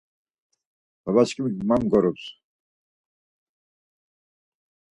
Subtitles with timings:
[1.03, 2.25] Babaçkimik man mgorups.